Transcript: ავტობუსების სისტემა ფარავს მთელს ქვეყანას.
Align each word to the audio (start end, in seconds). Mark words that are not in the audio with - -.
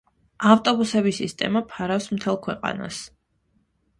ავტობუსების 0.53 1.19
სისტემა 1.23 1.61
ფარავს 1.75 2.09
მთელს 2.15 2.41
ქვეყანას. 2.47 3.05